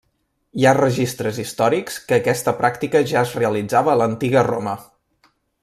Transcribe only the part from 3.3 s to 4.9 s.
realitzava a l'antiga Roma.